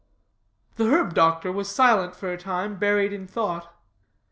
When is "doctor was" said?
1.13-1.69